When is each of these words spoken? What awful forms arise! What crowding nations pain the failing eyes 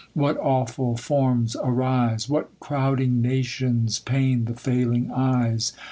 What 0.15 0.35
awful 0.39 0.97
forms 0.97 1.55
arise! 1.63 2.27
What 2.27 2.49
crowding 2.59 3.21
nations 3.21 3.99
pain 3.99 4.45
the 4.45 4.55
failing 4.55 5.11
eyes 5.11 5.73